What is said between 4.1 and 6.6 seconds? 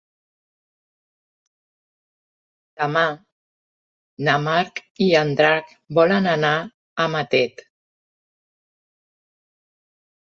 na Mar i en Drac volen anar